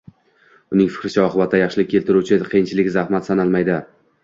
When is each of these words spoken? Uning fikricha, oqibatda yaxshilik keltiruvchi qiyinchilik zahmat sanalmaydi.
Uning 0.77 0.89
fikricha, 0.93 1.25
oqibatda 1.25 1.61
yaxshilik 1.61 1.91
keltiruvchi 1.93 2.41
qiyinchilik 2.55 2.91
zahmat 2.99 3.31
sanalmaydi. 3.31 3.81